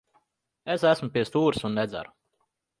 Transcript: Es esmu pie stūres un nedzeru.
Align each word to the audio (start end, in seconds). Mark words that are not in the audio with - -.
Es 0.77 0.85
esmu 0.93 1.11
pie 1.17 1.25
stūres 1.31 1.69
un 1.71 1.79
nedzeru. 1.83 2.15